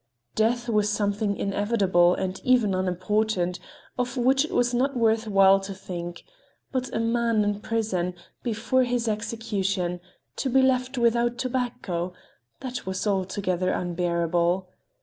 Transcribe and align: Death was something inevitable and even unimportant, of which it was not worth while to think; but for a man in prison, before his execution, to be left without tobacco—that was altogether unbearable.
Death 0.33 0.67
was 0.67 0.89
something 0.89 1.37
inevitable 1.37 2.15
and 2.15 2.41
even 2.43 2.73
unimportant, 2.73 3.59
of 3.99 4.17
which 4.17 4.45
it 4.45 4.51
was 4.51 4.73
not 4.73 4.97
worth 4.97 5.27
while 5.27 5.59
to 5.59 5.75
think; 5.75 6.23
but 6.71 6.87
for 6.87 6.95
a 6.95 6.99
man 6.99 7.43
in 7.43 7.59
prison, 7.59 8.15
before 8.41 8.81
his 8.81 9.07
execution, 9.07 10.01
to 10.37 10.49
be 10.49 10.63
left 10.63 10.97
without 10.97 11.37
tobacco—that 11.37 12.83
was 12.87 13.05
altogether 13.05 13.69
unbearable. 13.69 14.67